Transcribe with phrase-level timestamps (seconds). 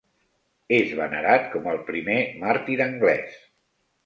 [0.77, 2.17] És venerat com al primer
[2.47, 3.39] màrtir anglès.